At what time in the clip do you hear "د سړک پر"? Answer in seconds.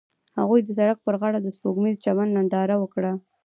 0.63-1.15